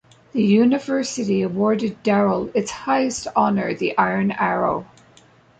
The 0.31 0.41
University 0.41 1.43
awarded 1.43 2.01
Daryl 2.03 2.49
its 2.55 2.71
highest 2.71 3.27
honor, 3.35 3.75
the 3.75 3.95
Iron 3.99 4.31
Arrow. 4.31 4.87